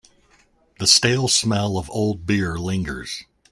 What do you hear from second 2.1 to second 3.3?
beer lingers.